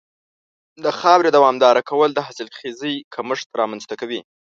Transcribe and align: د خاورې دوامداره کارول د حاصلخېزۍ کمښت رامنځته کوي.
د 0.83 0.85
خاورې 0.99 1.29
دوامداره 1.37 1.85
کارول 1.89 2.11
د 2.13 2.19
حاصلخېزۍ 2.27 2.95
کمښت 3.13 3.47
رامنځته 3.61 3.95
کوي. 4.01 4.21